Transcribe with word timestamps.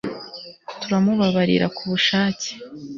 Turamubabarira 0.81 1.65
kubushake 1.77 2.49